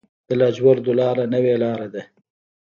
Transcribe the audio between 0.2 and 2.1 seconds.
د لاجوردو لاره نوې لاره ده